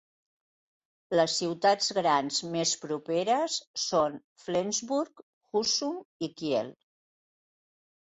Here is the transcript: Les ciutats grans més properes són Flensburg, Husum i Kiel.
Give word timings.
Les 1.19 1.35
ciutats 1.41 1.89
grans 1.97 2.41
més 2.57 2.73
properes 2.87 3.61
són 3.85 4.19
Flensburg, 4.47 5.25
Husum 5.63 6.05
i 6.31 6.35
Kiel. 6.43 6.77